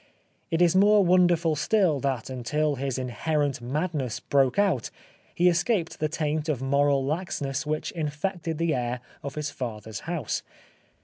It 0.49 0.63
is 0.63 0.75
more 0.75 1.05
wonderful 1.05 1.55
still 1.55 1.99
that 1.99 2.27
until 2.27 2.73
his 2.73 2.97
inherent 2.97 3.61
madness 3.61 4.19
broke 4.19 4.57
out 4.57 4.89
he 5.35 5.47
escaped 5.47 5.99
the 5.99 6.09
taint 6.09 6.49
of 6.49 6.59
moral 6.59 7.05
laxness 7.05 7.67
which 7.67 7.91
infected 7.91 8.57
the 8.57 8.73
air 8.73 9.01
of 9.21 9.35
his 9.35 9.51
father's 9.51 9.99
house. 10.09 10.41